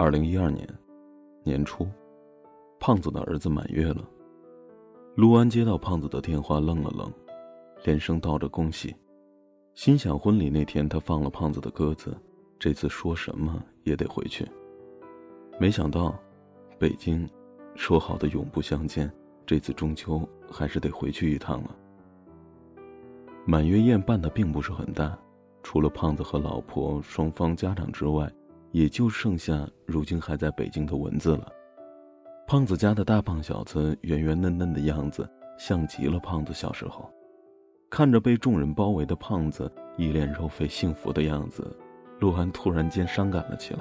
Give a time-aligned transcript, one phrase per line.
[0.00, 0.66] 二零一二年
[1.44, 1.86] 年初，
[2.78, 4.02] 胖子的儿子满月了。
[5.14, 7.12] 陆安接到胖子的电话，愣了愣，
[7.84, 8.96] 连声道着恭喜，
[9.74, 12.16] 心想婚礼那天他放了胖子的鸽子，
[12.58, 14.48] 这次说什么也得回去。
[15.58, 16.18] 没想到，
[16.78, 17.28] 北京
[17.74, 19.12] 说好的永不相见，
[19.44, 21.76] 这次中秋还是得回去一趟了。
[23.44, 25.14] 满月宴办的并不是很大，
[25.62, 28.32] 除了胖子和老婆双方家长之外，
[28.72, 31.50] 也就剩下如今还在北京的蚊子了。
[32.46, 35.28] 胖子家的大胖小子圆圆嫩嫩的样子，
[35.58, 37.08] 像极了胖子小时候。
[37.88, 41.76] 看着被众人包围的胖子一脸肉肥幸福的样子，
[42.20, 43.80] 陆安突然间伤感了起来。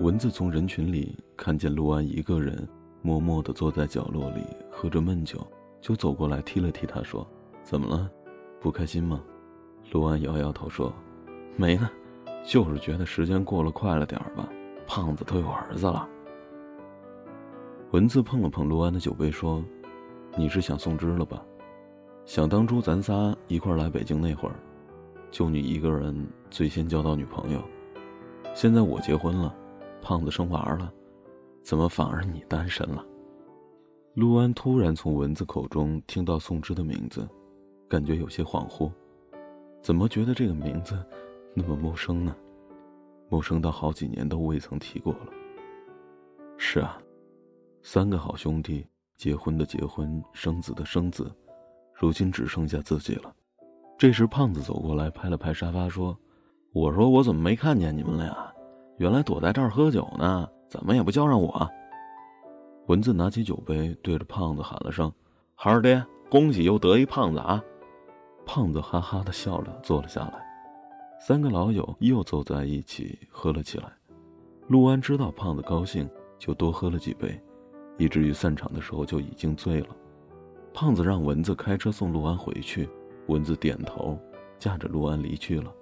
[0.00, 2.68] 蚊子从人群里看见陆安一个人
[3.00, 5.46] 默默地坐在角落里喝着闷酒，
[5.80, 7.26] 就走过来踢了踢他，说
[7.62, 8.10] ：“怎么了？”
[8.60, 9.22] 不开心吗？
[9.90, 10.92] 陆安摇摇头说
[11.56, 11.90] ：“没了，
[12.44, 14.48] 就是觉得时间过了快了点儿吧。
[14.86, 16.08] 胖子都有儿子了。”
[17.92, 19.64] 文字碰了碰陆安的酒杯说
[20.36, 21.44] ：“你是想宋芝了吧？
[22.24, 24.54] 想当初咱仨一块来北京那会儿，
[25.30, 27.62] 就你一个人最先交到女朋友。
[28.54, 29.54] 现在我结婚了，
[30.00, 30.92] 胖子生娃了，
[31.62, 33.04] 怎么反而你单身了？”
[34.14, 37.28] 陆安突然从文字口中听到宋芝的名字。
[37.88, 38.90] 感觉有些恍惚，
[39.82, 40.98] 怎么觉得这个名字
[41.54, 42.34] 那么陌生呢？
[43.28, 45.26] 陌生到好几年都未曾提过了。
[46.56, 46.98] 是啊，
[47.82, 48.86] 三个好兄弟，
[49.16, 51.30] 结婚的结婚，生子的生子，
[51.94, 53.34] 如今只剩下自己了。
[53.98, 56.16] 这时，胖子走过来，拍了拍沙发，说
[56.72, 58.52] ：“我说我怎么没看见你们俩？
[58.98, 60.48] 原来躲在这儿喝酒呢？
[60.68, 61.68] 怎么也不叫上我？”
[62.88, 65.12] 文子拿起酒杯，对着胖子喊了声
[65.54, 67.62] ：“孩儿爹，恭喜又得一胖子啊！”
[68.44, 70.44] 胖子哈哈的笑着坐了下来，
[71.24, 73.84] 三个老友又坐在一起喝了起来。
[74.66, 77.40] 陆安知道胖子高兴，就多喝了几杯，
[77.96, 79.96] 以至于散场的时候就已经醉了。
[80.74, 82.88] 胖子让蚊子开车送陆安回去，
[83.28, 84.18] 蚊子点头，
[84.58, 85.72] 驾着陆安离去了。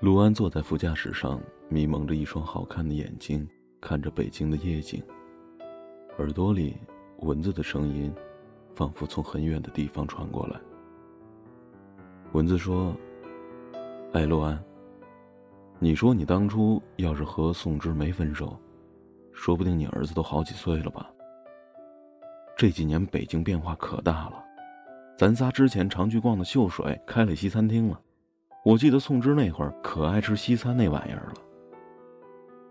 [0.00, 1.38] 陆安坐在副驾驶上，
[1.68, 3.46] 迷蒙着一双好看的眼睛，
[3.78, 5.02] 看着北京的夜景，
[6.16, 6.78] 耳朵里
[7.18, 8.10] 蚊子的声音，
[8.74, 10.58] 仿佛从很远的地方传过来。
[12.32, 12.96] 蚊子说
[14.12, 14.62] ：“哎，陆安，
[15.78, 18.54] 你说你当初要是和宋芝没分手，
[19.32, 21.08] 说不定你儿子都好几岁了吧？
[22.54, 24.44] 这几年北京变化可大了，
[25.16, 27.98] 咱仨之前常去逛的秀水开了西餐厅了，
[28.66, 31.34] 我记得宋芝那会儿可爱吃西餐那玩意儿了。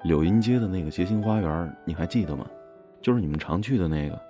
[0.03, 2.45] 柳荫街的那个协兴花园你还记得吗？
[3.01, 4.21] 就是你们常去的那个，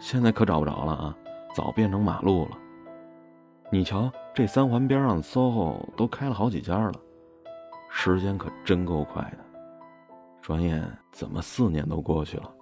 [0.00, 1.14] 现在可找不着了啊，
[1.54, 2.56] 早变成马路了。
[3.70, 6.92] 你瞧。”这三环边上的 SOHO 都开了好几家了，
[7.90, 9.38] 时间可真够快的，
[10.40, 12.54] 转眼怎么四年都过去了？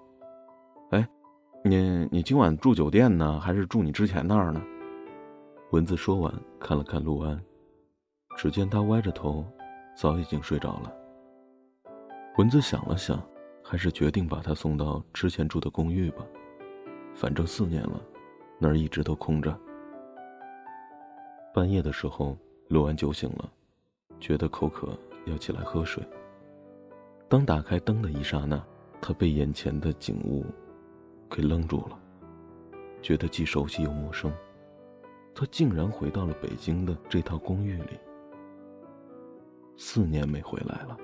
[0.92, 1.06] 哎，
[1.62, 4.62] 你你今晚住酒店呢，还是住你之前那儿呢？
[5.72, 7.38] 蚊子说完，看了看陆安，
[8.38, 9.44] 只见他歪着头，
[9.94, 10.90] 早已经睡着了。
[12.38, 13.22] 蚊子想了想，
[13.62, 16.24] 还是决定把他送到之前住的公寓吧，
[17.14, 18.00] 反正四年了，
[18.58, 19.54] 那儿一直都空着。
[21.56, 22.36] 半夜的时候，
[22.68, 23.50] 陆安酒醒了，
[24.20, 24.94] 觉得口渴，
[25.24, 26.06] 要起来喝水。
[27.30, 28.62] 当打开灯的一刹那，
[29.00, 30.44] 他被眼前的景物
[31.30, 31.98] 给愣住了，
[33.00, 34.30] 觉得既熟悉又陌生。
[35.34, 37.98] 他竟然回到了北京的这套公寓里。
[39.78, 40.94] 四年没回来了，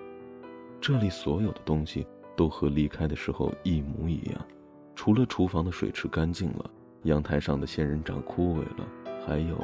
[0.83, 4.47] 这里所有的东西都和离开的时候一模一样，
[4.95, 6.71] 除了厨房的水池干净了，
[7.05, 8.87] 阳台上的仙人掌枯萎了，
[9.27, 9.57] 还有。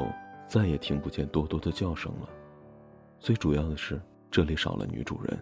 [0.48, 2.28] 再也听不见多多的叫声了。
[3.18, 4.00] 最主要的是，
[4.30, 5.38] 这里少了女主人。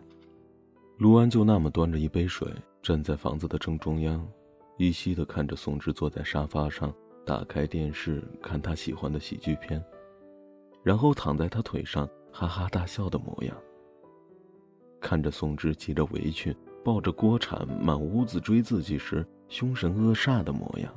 [0.99, 2.51] 陆安就那么端着一杯水，
[2.83, 4.27] 站在房子的正中央，
[4.79, 6.93] 依稀的看着宋芝坐在沙发上，
[7.25, 9.83] 打开电视看他喜欢的喜剧片，
[10.83, 13.57] 然后躺在他腿上哈哈大笑的模样。
[15.01, 20.93] 看着宋芝系着围裙，抱着锅铲满屋子追自己时凶神恶煞的模样，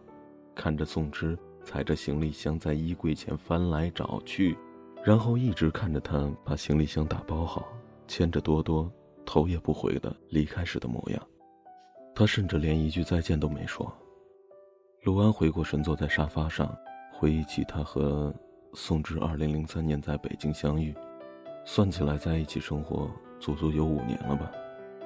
[0.55, 1.37] 看着宋芝。
[1.69, 4.57] 踩着行李箱在衣柜前翻来找去，
[5.03, 7.63] 然后一直看着他把行李箱打包好，
[8.07, 8.91] 牵着多多，
[9.23, 11.21] 头也不回的离开时的模样。
[12.15, 13.95] 他甚至连一句再见都没说。
[15.03, 16.75] 陆安回过神，坐在沙发上，
[17.13, 18.33] 回忆起他和
[18.73, 20.91] 宋芝二零零三年在北京相遇，
[21.65, 24.51] 算起来在一起生活足足有五年了吧。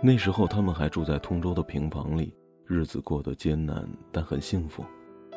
[0.02, 2.34] 那时候他们还住在通州的平房里，
[2.66, 4.82] 日子过得艰难，但很幸福。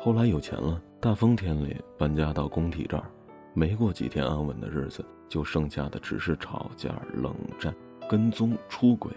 [0.07, 3.11] 后来有钱了，大风天里搬家到工体这儿，
[3.53, 7.75] 没过几天安稳的日子，就剩下的只是吵架、冷战、
[8.09, 9.11] 跟踪、出轨、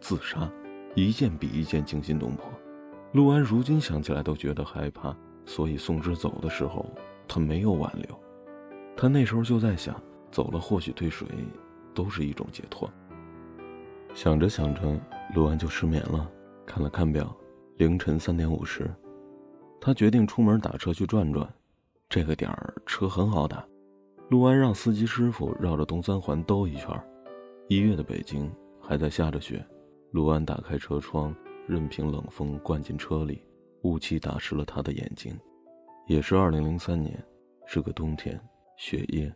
[0.00, 0.48] 自杀，
[0.94, 2.44] 一件比一件惊心动魄。
[3.10, 5.12] 陆安如今想起来都觉得害怕，
[5.44, 6.86] 所以宋芝走的时候，
[7.26, 8.16] 他没有挽留。
[8.96, 10.00] 他那时候就在想，
[10.30, 11.26] 走了或许对谁
[11.92, 12.88] 都是一种解脱。
[14.14, 14.80] 想着想着，
[15.34, 16.30] 陆安就失眠了。
[16.64, 17.36] 看了看表，
[17.78, 18.88] 凌晨三点五十，
[19.80, 21.48] 他决定出门打车去转转。
[22.08, 23.66] 这个点儿车很好打。
[24.28, 26.88] 陆安让司机师傅绕着东三环兜一圈。
[27.68, 29.64] 一月的北京还在下着雪，
[30.12, 31.34] 陆安打开车窗，
[31.66, 33.42] 任凭冷风灌进车里，
[33.82, 35.36] 雾气打湿了他的眼睛。
[36.06, 37.20] 也是二零零三年，
[37.66, 38.40] 是个冬天，
[38.76, 39.32] 雪夜。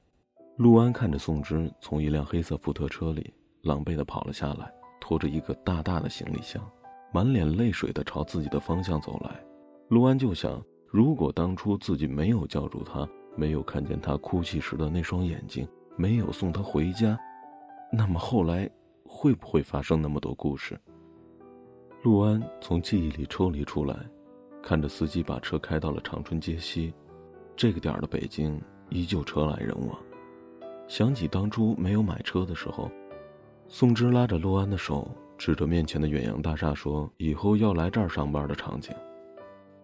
[0.56, 3.32] 陆安看着宋芝从一辆黑色福特车里
[3.62, 6.62] 狼狈地跑了下来，拖着一个大大的行李箱，
[7.12, 9.42] 满脸泪水地朝自己的方向走来。
[9.90, 15.66] 陆安就想，如果当初自己没有叫住他，没有看见他哭泣时的那双眼睛，
[15.96, 17.18] 没有送他回家。
[17.92, 18.70] 那么后来
[19.04, 20.80] 会不会发生那么多故事？
[22.04, 23.96] 陆安从记忆里抽离出来，
[24.62, 26.94] 看着司机把车开到了长春街西，
[27.56, 29.98] 这个点儿的北京依旧车来人往。
[30.86, 32.88] 想起当初没有买车的时候，
[33.66, 38.94] 宋芝拉着陆安的手，指着面前的远洋大厦说：“以后要来这儿上班的场景。”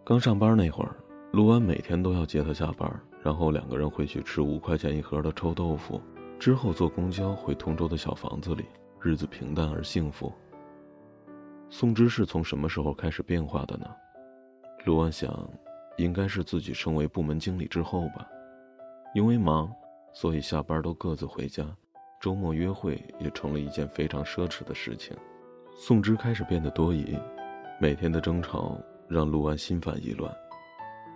[0.09, 0.95] 刚上班那会儿，
[1.33, 2.89] 陆安每天都要接他下班，
[3.25, 6.01] 然后两个人会去吃五块钱一盒的臭豆腐。
[6.39, 8.65] 之后坐公交回通州的小房子里，
[9.01, 10.33] 日子平淡而幸福。
[11.69, 13.87] 宋芝是从什么时候开始变化的呢？
[14.85, 15.51] 陆安想，
[15.97, 18.25] 应该是自己升为部门经理之后吧。
[19.13, 19.69] 因为忙，
[20.13, 21.67] 所以下班都各自回家，
[22.21, 25.17] 周末约会也成了一件非常奢侈的事情。
[25.75, 27.19] 宋芝开始变得多疑，
[27.81, 30.35] 每天的争吵让陆安心烦意乱。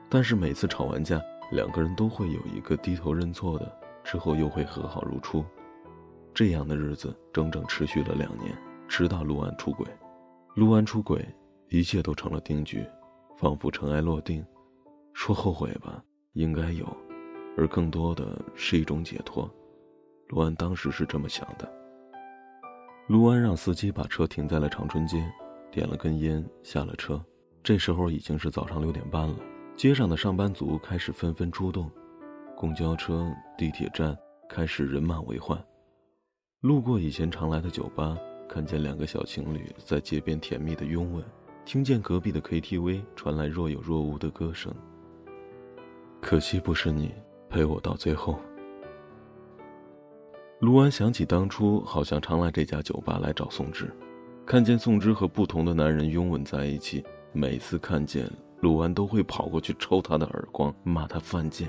[0.09, 1.21] 但是每次吵完架，
[1.53, 3.81] 两个人都会有一个低头认错的。
[4.03, 5.45] 之后又会和好如初，
[6.33, 8.57] 这样的日子整整持续了两年，
[8.89, 9.87] 直到陆安出轨。
[10.55, 11.23] 陆安出轨，
[11.69, 12.85] 一切都成了定局，
[13.37, 14.45] 仿佛尘埃落定。
[15.13, 16.03] 说后悔吧，
[16.33, 16.87] 应该有，
[17.59, 19.49] 而更多的是一种解脱。
[20.29, 21.71] 陆安当时是这么想的。
[23.07, 25.31] 陆安让司机把车停在了长春街，
[25.71, 27.23] 点了根烟，下了车。
[27.63, 29.37] 这时候已经是早上六点半了，
[29.77, 31.91] 街上的上班族开始纷纷出动。
[32.57, 34.17] 公交车、地铁站
[34.49, 35.63] 开始人满为患。
[36.61, 38.19] 路过以前常来的酒吧，
[38.49, 41.25] 看见两个小情侣在街边甜蜜的拥吻，
[41.65, 44.75] 听见隔壁的 KTV 传来若有若无的歌声。
[46.21, 47.15] 可惜不是你
[47.49, 48.39] 陪我到最后。
[50.59, 53.91] 卢安想起当初好像常来这家酒吧来找宋芝，
[54.45, 58.31] 看见宋芝和不同的男人拥吻在一起，每次看见
[58.61, 61.69] 陆安都会跑过去抽他的耳光，骂他犯贱。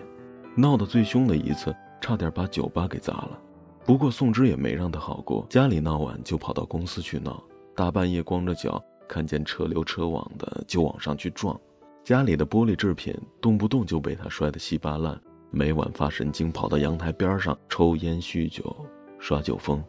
[0.55, 3.39] 闹得最凶的一次，差点把酒吧给砸了。
[3.85, 7.41] 不过宋芝也没让他好过，家里闹完就跑到公司去闹，
[7.75, 11.59] 大半夜光着脚，看见车流车往的就往上去撞，
[12.03, 15.19] 家里的玻璃制品动不动就被他摔得稀巴烂。
[15.49, 18.75] 每晚发神经，跑到阳台边上抽烟酗酒，
[19.19, 19.83] 耍酒疯。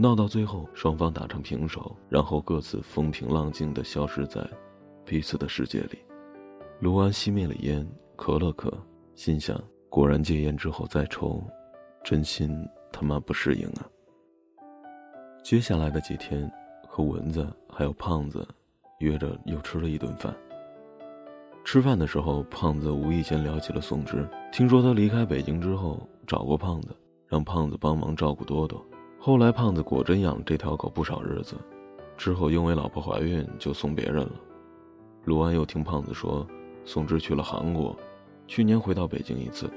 [0.00, 4.40] 闹到最后，双方打成平手，然后各自风平浪静地消失在
[5.04, 5.98] 彼此的世界里。
[6.78, 7.86] 卢安熄灭了烟，
[8.16, 8.72] 咳了咳。
[9.14, 11.44] 心想：果然戒烟之后再抽，
[12.02, 13.84] 真心他妈不适应啊。
[15.44, 16.50] 接下来的几天，
[16.88, 18.48] 和蚊子还有胖子
[19.00, 20.34] 约着又吃了一顿饭。
[21.62, 26.96] 吃饭的时候，胖子无意间聊起了宋芝，听说他离开北京之后找过胖子，
[27.26, 28.82] 让胖子帮忙照顾多多。
[29.22, 31.54] 后来胖子果真养这条狗不少日子，
[32.16, 34.32] 之后因为老婆怀孕就送别人了。
[35.26, 36.46] 陆安又听胖子说，
[36.86, 37.94] 宋芝去了韩国。
[38.46, 39.70] 去年回到北京一次，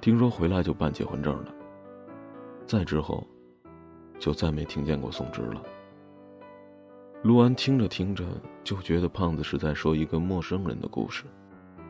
[0.00, 1.54] 听说回来就办结婚证了。
[2.66, 3.22] 再之后，
[4.18, 5.62] 就再没听见过宋芝了。
[7.22, 8.24] 陆安听着听着
[8.64, 11.24] 就觉得胖子是在说一个陌生人的故事，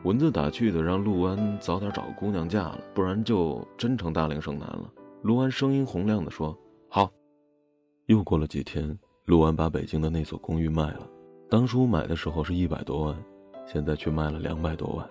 [0.03, 4.91] 文字打趣的让陆安早点找个姑娘嫁了，不然就真成大龄剩男了。
[5.21, 6.53] 陆安声音洪亮的说：“。”
[8.11, 11.09] 又过了几天，陆安把北京的那所公寓卖了，
[11.49, 13.23] 当初买的时候是一百多万，
[13.65, 15.09] 现在却卖了两百多万。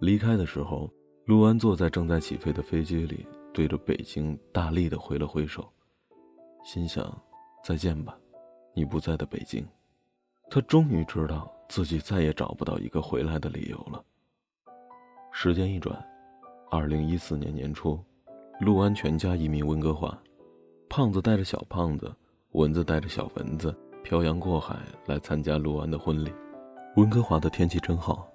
[0.00, 0.90] 离开的时候，
[1.24, 5.66] 陆安坐在正在起飞的飞机里，对着北京大力的挥了挥手，
[6.62, 7.10] 心想
[7.64, 8.14] ：“再见吧，
[8.74, 9.66] 你不在的北京。”
[10.50, 14.04] 他终于知道自己再也找不到一个回来的理由了。
[15.32, 15.98] 时间一转，
[16.70, 17.98] 二零一四年年初，
[18.60, 20.14] 陆安全家移民温哥华，
[20.96, 22.14] 胖子带着小胖子，
[22.52, 26.32] 蚊子带着小蚊子，漂洋过海来参加陆安的婚礼。
[26.94, 28.28] 温哥华的天气真好。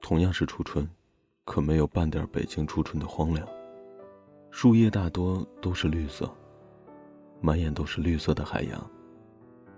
[0.00, 0.88] 同样是初春，
[1.44, 3.46] 可没有半点北京初春的荒凉。
[4.50, 6.26] 树叶大多都是绿色，
[7.42, 8.90] 满眼都是绿色的海洋。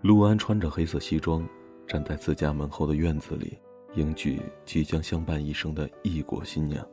[0.01, 1.45] 陆安穿着黑色西装，
[1.85, 3.59] 站在自家门后的院子里，
[3.97, 6.87] 迎娶即将相伴一生的异国新娘。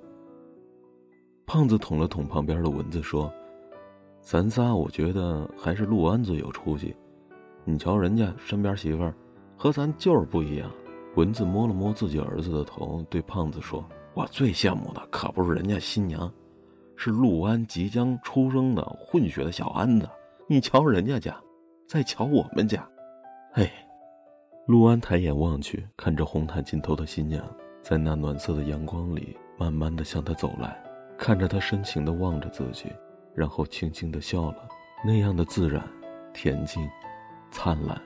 [1.45, 3.31] 胖子捅了捅旁边的蚊子，说
[4.21, 6.95] ：“咱仨，我觉得还是陆安最有出息。
[7.65, 9.13] 你瞧人家身边媳妇儿，
[9.57, 10.71] 和咱就是不一样。”
[11.15, 13.83] 蚊子摸了摸自己儿子的头，对胖子说
[14.15, 16.31] ：“我最羡慕的可不是人家新娘，
[16.95, 20.07] 是陆安即将出生的混血的小安子。
[20.47, 21.35] 你瞧人家家，
[21.85, 22.87] 再瞧我们家。”
[23.55, 23.69] 哎，
[24.67, 27.43] 陆安抬眼望去，看着红毯尽头的新娘，
[27.81, 30.81] 在那暖色的阳光里，慢慢的向他走来，
[31.17, 32.85] 看着他深情的望着自己，
[33.35, 34.67] 然后轻轻的笑了，
[35.05, 35.81] 那样的自然、
[36.33, 36.89] 恬静、
[37.49, 37.99] 灿烂。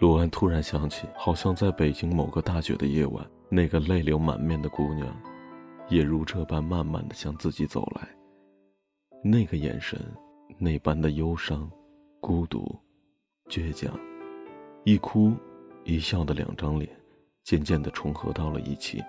[0.00, 5.16] 陆安突然想起，好像在北京某个大雪的夜晚，那个泪流满面的姑娘，
[5.88, 8.08] 也如这般慢慢的向自己走来。
[9.22, 10.00] 那个眼神，
[10.58, 11.70] 那般的忧伤、
[12.20, 12.76] 孤独、
[13.48, 13.96] 倔强。
[14.84, 15.32] 一哭
[15.84, 16.90] 一笑的两张脸，
[17.44, 19.00] 渐渐的重合到了一起。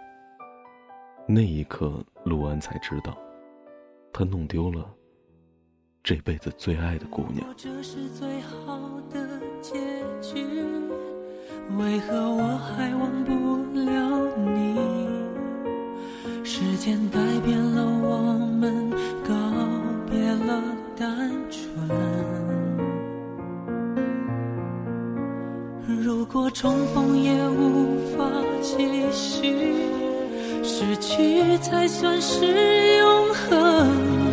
[1.28, 3.18] 那一刻，陆安才知道，
[4.12, 4.94] 他弄丢了
[6.04, 7.48] 这辈子最爱的姑娘。
[7.56, 8.78] 这是最好
[9.10, 9.26] 的
[9.62, 9.74] 结
[10.22, 10.44] 局，
[11.78, 13.32] 为何我还忘不
[13.80, 14.76] 了你？
[16.44, 18.92] 时间改变了我们，
[19.26, 19.34] 告
[20.12, 20.62] 别了
[20.98, 21.88] 单纯。
[26.04, 28.30] 如果重逢也无法
[28.62, 29.56] 继续，
[30.64, 34.33] 失去才算是永恒。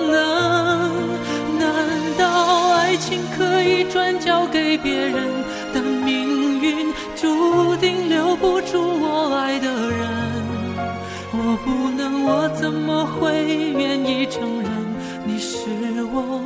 [4.83, 5.31] 别人？
[5.73, 10.09] 的命运注定留不住我爱的人。
[11.31, 14.69] 我不能，我怎么会愿意承认
[15.25, 15.57] 你是
[16.11, 16.41] 我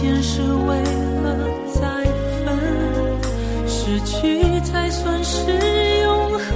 [0.00, 0.80] 间是为
[1.24, 1.36] 了
[1.74, 1.80] 再
[2.44, 2.46] 分，
[3.66, 5.40] 失去才算是
[6.02, 6.46] 永恒。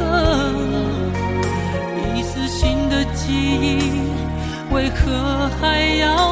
[2.15, 3.79] 一次新的记忆，
[4.71, 6.32] 为何还要